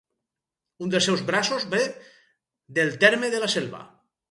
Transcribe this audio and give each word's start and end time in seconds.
Un 0.85 0.93
dels 0.95 1.07
seus 1.09 1.21
braços 1.27 1.67
ve 1.75 1.83
del 2.81 2.93
terme 3.07 3.33
de 3.37 3.45
La 3.47 3.55
Selva. 3.59 3.87